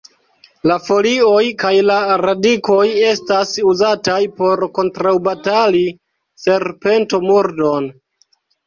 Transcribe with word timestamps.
La 0.69 0.77
folioj 0.85 1.43
kaj 1.63 1.73
la 1.89 1.97
radikoj 2.23 2.79
estas 3.11 3.53
uzataj 3.75 4.19
por 4.41 4.67
kontraŭbatali 4.81 5.87
serpento-murdon. 6.49 7.97